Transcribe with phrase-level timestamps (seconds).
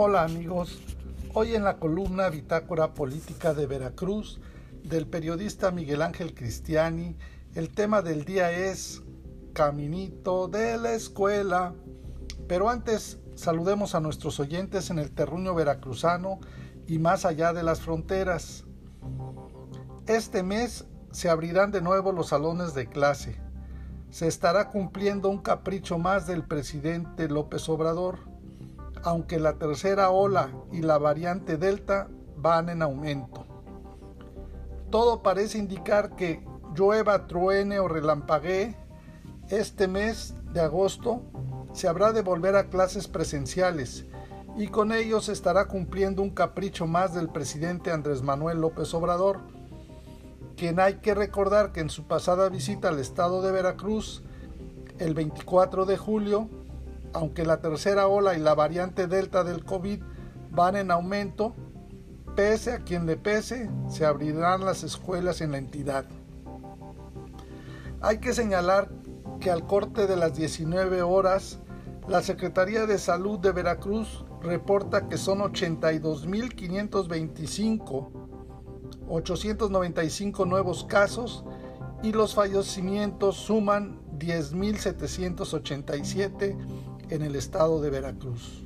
[0.00, 0.78] Hola amigos,
[1.34, 4.40] hoy en la columna Bitácora Política de Veracruz
[4.84, 7.16] del periodista Miguel Ángel Cristiani,
[7.56, 9.02] el tema del día es
[9.54, 11.74] Caminito de la Escuela.
[12.46, 16.38] Pero antes saludemos a nuestros oyentes en el terruño veracruzano
[16.86, 18.66] y más allá de las fronteras.
[20.06, 23.40] Este mes se abrirán de nuevo los salones de clase.
[24.10, 28.37] Se estará cumpliendo un capricho más del presidente López Obrador
[29.04, 33.44] aunque la tercera ola y la variante Delta van en aumento.
[34.90, 36.44] Todo parece indicar que
[36.74, 38.76] llueva, truene o relampaguee,
[39.48, 41.22] este mes de agosto
[41.72, 44.06] se habrá de volver a clases presenciales
[44.56, 49.38] y con ello se estará cumpliendo un capricho más del presidente Andrés Manuel López Obrador,
[50.56, 54.22] quien hay que recordar que en su pasada visita al estado de Veracruz,
[54.98, 56.48] el 24 de julio,
[57.12, 60.00] aunque la tercera ola y la variante delta del COVID
[60.50, 61.54] van en aumento,
[62.34, 66.06] pese a quien le pese, se abrirán las escuelas en la entidad.
[68.00, 68.88] Hay que señalar
[69.40, 71.58] que al corte de las 19 horas,
[72.06, 78.08] la Secretaría de Salud de Veracruz reporta que son 82.525,
[79.08, 81.44] 895 nuevos casos
[82.02, 86.56] y los fallecimientos suman 10.787
[87.10, 88.64] en el estado de Veracruz.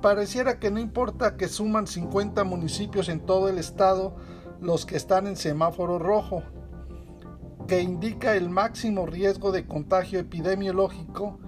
[0.00, 4.16] Pareciera que no importa que suman 50 municipios en todo el estado
[4.60, 6.42] los que están en semáforo rojo,
[7.66, 11.38] que indica el máximo riesgo de contagio epidemiológico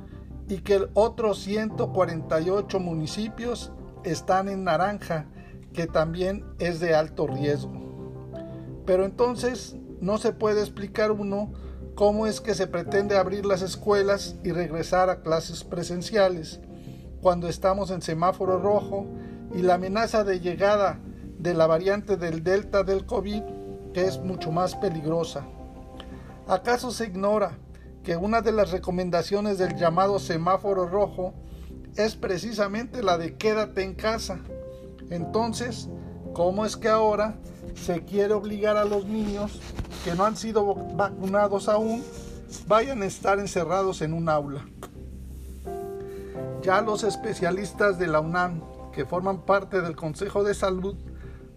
[0.48, 3.72] y que otros 148 municipios
[4.05, 5.27] están en naranja,
[5.72, 7.72] que también es de alto riesgo.
[8.86, 11.52] Pero entonces no se puede explicar uno
[11.94, 16.60] cómo es que se pretende abrir las escuelas y regresar a clases presenciales
[17.20, 19.06] cuando estamos en semáforo rojo
[19.54, 21.00] y la amenaza de llegada
[21.38, 23.42] de la variante del Delta del COVID
[23.92, 25.46] que es mucho más peligrosa.
[26.48, 27.56] ¿Acaso se ignora
[28.02, 31.33] que una de las recomendaciones del llamado semáforo rojo
[31.96, 34.40] es precisamente la de quédate en casa?
[35.10, 35.88] Entonces,
[36.34, 37.38] ¿cómo es que ahora
[37.74, 39.61] se quiere obligar a los niños
[40.05, 42.02] que no han sido vacunados aún
[42.67, 44.64] vayan a estar encerrados en un aula.
[46.63, 50.96] Ya los especialistas de la UNAM, que forman parte del Consejo de Salud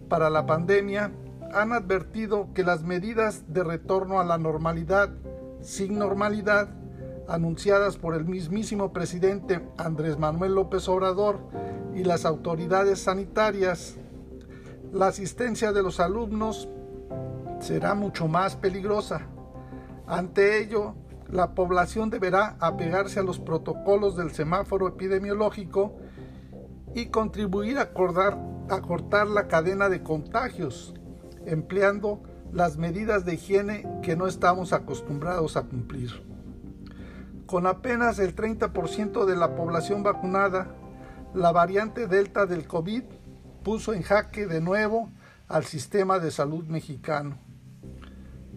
[0.09, 1.11] para la pandemia,
[1.53, 5.09] han advertido que las medidas de retorno a la normalidad,
[5.61, 6.69] sin normalidad,
[7.27, 11.39] anunciadas por el mismísimo presidente Andrés Manuel López Obrador
[11.93, 13.97] y las autoridades sanitarias,
[14.91, 16.67] la asistencia de los alumnos
[17.59, 19.21] será mucho más peligrosa.
[20.05, 20.95] Ante ello,
[21.29, 25.97] la población deberá apegarse a los protocolos del semáforo epidemiológico
[26.95, 30.93] y contribuir a, cortar la cadena de contagios,
[31.45, 32.21] empleando
[32.53, 36.11] las medidas de higiene que no estamos acostumbrados a cumplir.
[37.45, 40.67] Con apenas el 30% de la población vacunada,
[41.33, 43.03] la variante Delta del COVID
[43.67, 45.11] puso en jaque de nuevo
[45.49, 47.37] al sistema de salud mexicano.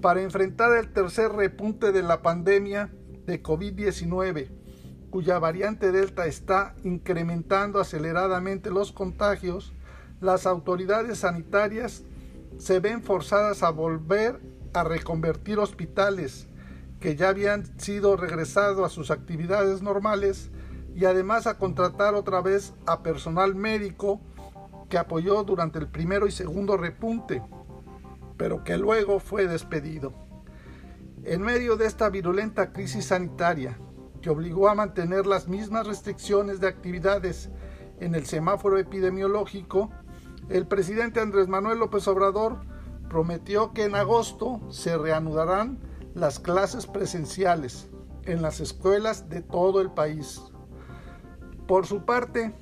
[0.00, 2.92] Para enfrentar el tercer repunte de la pandemia
[3.26, 4.50] de COVID-19,
[5.10, 9.72] cuya variante Delta está incrementando aceleradamente los contagios,
[10.20, 12.04] las autoridades sanitarias
[12.58, 14.40] se ven forzadas a volver
[14.74, 16.46] a reconvertir hospitales
[17.00, 20.52] que ya habían sido regresados a sus actividades normales
[20.94, 24.20] y además a contratar otra vez a personal médico
[24.90, 27.42] que apoyó durante el primero y segundo repunte
[28.40, 30.14] pero que luego fue despedido.
[31.24, 33.78] En medio de esta virulenta crisis sanitaria,
[34.22, 37.50] que obligó a mantener las mismas restricciones de actividades
[37.98, 39.90] en el semáforo epidemiológico,
[40.48, 42.62] el presidente Andrés Manuel López Obrador
[43.10, 45.78] prometió que en agosto se reanudarán
[46.14, 47.90] las clases presenciales
[48.24, 50.40] en las escuelas de todo el país.
[51.68, 52.54] Por su parte,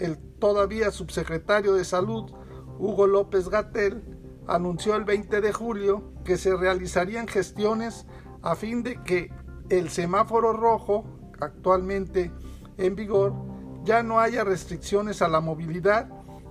[0.00, 2.32] el todavía subsecretario de Salud,
[2.78, 4.02] Hugo López Gatel,
[4.48, 8.06] anunció el 20 de julio que se realizarían gestiones
[8.42, 9.30] a fin de que
[9.68, 11.04] el semáforo rojo,
[11.40, 12.32] actualmente
[12.78, 13.34] en vigor,
[13.84, 16.08] ya no haya restricciones a la movilidad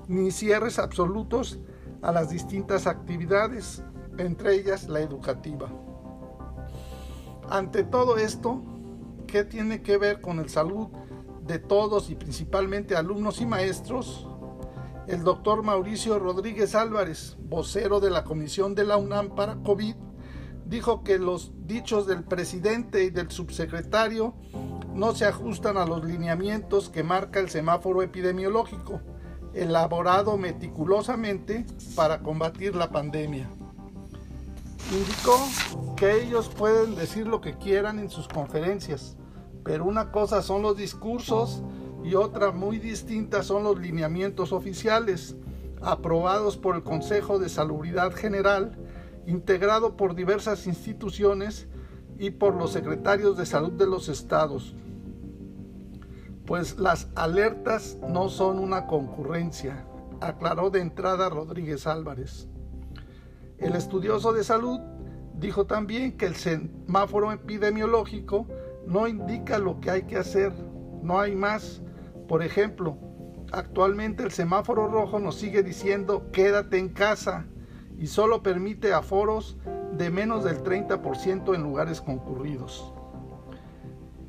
[0.07, 1.59] ni cierres absolutos
[2.01, 3.83] a las distintas actividades,
[4.17, 5.69] entre ellas la educativa.
[7.49, 8.61] Ante todo esto,
[9.27, 10.87] ¿qué tiene que ver con el salud
[11.49, 14.25] de todos y principalmente alumnos y maestros?
[15.09, 19.95] el doctor Mauricio Rodríguez Álvarez, vocero de la Comisión de la UNAM para COVID,
[20.67, 24.35] dijo que los dichos del presidente y del subsecretario
[24.93, 29.01] no se ajustan a los lineamientos que marca el semáforo epidemiológico
[29.55, 31.65] elaborado meticulosamente
[31.95, 33.49] para combatir la pandemia.
[34.91, 35.39] Indicó
[35.97, 39.17] que ellos pueden decir lo que quieran en sus conferencias,
[39.63, 41.63] pero una cosa son los discursos
[42.03, 45.35] y otra muy distinta son los lineamientos oficiales
[45.81, 48.77] aprobados por el Consejo de Salubridad General,
[49.25, 51.67] integrado por diversas instituciones
[52.17, 54.75] y por los secretarios de salud de los estados.
[56.45, 59.85] Pues las alertas no son una concurrencia,
[60.19, 62.47] aclaró de entrada Rodríguez Álvarez.
[63.57, 64.79] El estudioso de salud
[65.35, 68.47] dijo también que el semáforo epidemiológico
[68.89, 70.51] no indica lo que hay que hacer,
[71.01, 71.81] no hay más.
[72.27, 72.97] Por ejemplo,
[73.51, 77.45] Actualmente el semáforo rojo nos sigue diciendo quédate en casa
[77.97, 79.57] y solo permite aforos
[79.97, 82.93] de menos del 30% en lugares concurridos.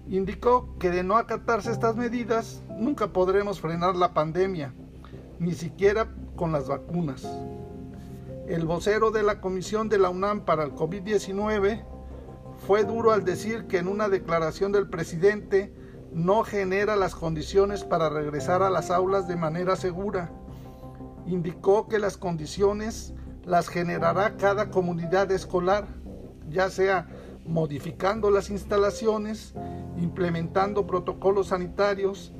[0.09, 4.75] Indicó que de no acatarse estas medidas nunca podremos frenar la pandemia,
[5.39, 7.29] ni siquiera con las vacunas.
[8.49, 11.85] El vocero de la Comisión de la UNAM para el COVID-19
[12.67, 15.73] fue duro al decir que en una declaración del presidente
[16.12, 20.31] no genera las condiciones para regresar a las aulas de manera segura.
[21.27, 23.15] Indicó que las condiciones
[23.45, 25.87] las generará cada comunidad escolar,
[26.49, 27.09] ya sea
[27.47, 29.55] modificando las instalaciones,
[29.97, 32.33] implementando protocolos sanitarios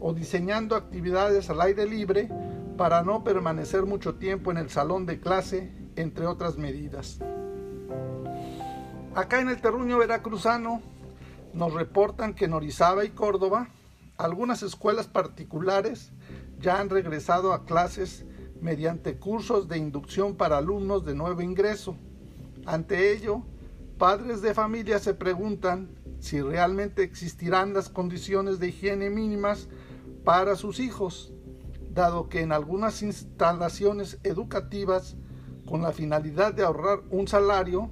[0.00, 2.28] o diseñando actividades al aire libre
[2.76, 7.20] para no permanecer mucho tiempo en el salón de clase, entre otras medidas.
[9.18, 10.80] Acá en el terruño veracruzano,
[11.52, 13.66] nos reportan que en Orizaba y Córdoba
[14.16, 16.12] algunas escuelas particulares
[16.60, 18.24] ya han regresado a clases
[18.60, 21.96] mediante cursos de inducción para alumnos de nuevo ingreso.
[22.64, 23.42] Ante ello,
[23.98, 25.88] padres de familia se preguntan
[26.20, 29.68] si realmente existirán las condiciones de higiene mínimas
[30.22, 31.32] para sus hijos,
[31.90, 35.16] dado que en algunas instalaciones educativas,
[35.66, 37.90] con la finalidad de ahorrar un salario,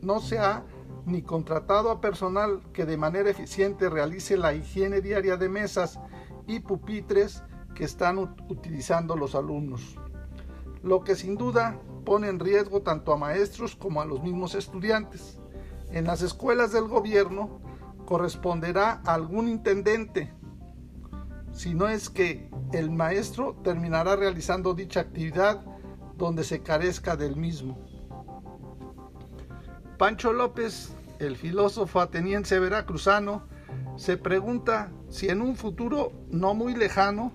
[0.00, 0.64] no se ha
[1.04, 6.00] ni contratado a personal que de manera eficiente realice la higiene diaria de mesas
[6.46, 7.42] y pupitres
[7.74, 9.96] que están utilizando los alumnos.
[10.82, 15.38] Lo que sin duda pone en riesgo tanto a maestros como a los mismos estudiantes.
[15.90, 17.60] En las escuelas del gobierno
[18.04, 20.32] corresponderá a algún intendente,
[21.56, 25.64] si no es que el maestro terminará realizando dicha actividad
[26.16, 27.78] donde se carezca del mismo.
[29.98, 33.44] Pancho López, el filósofo ateniense veracruzano,
[33.96, 37.32] se pregunta si en un futuro no muy lejano,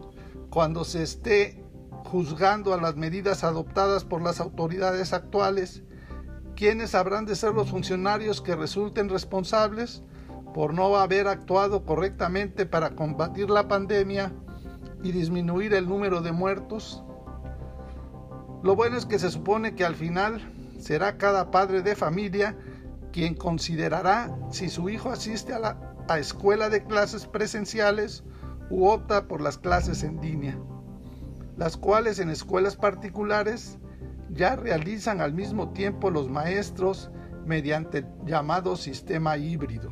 [0.51, 1.63] cuando se esté
[2.05, 5.81] juzgando a las medidas adoptadas por las autoridades actuales,
[6.55, 10.03] ¿quiénes habrán de ser los funcionarios que resulten responsables
[10.53, 14.33] por no haber actuado correctamente para combatir la pandemia
[15.01, 17.03] y disminuir el número de muertos?
[18.61, 20.41] Lo bueno es que se supone que al final
[20.81, 22.57] será cada padre de familia
[23.11, 28.23] quien considerará si su hijo asiste a la escuela de clases presenciales
[28.69, 30.57] u opta por las clases en línea,
[31.57, 33.77] las cuales en escuelas particulares
[34.29, 37.11] ya realizan al mismo tiempo los maestros
[37.45, 39.91] mediante el llamado sistema híbrido.